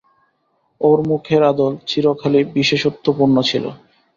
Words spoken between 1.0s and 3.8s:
মুখের আদল চিরকালই বিশেষত্বপূর্ণ ছিল।